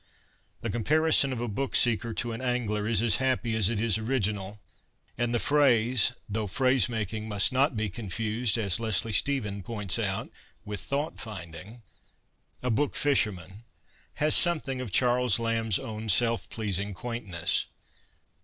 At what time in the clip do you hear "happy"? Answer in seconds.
3.17-3.55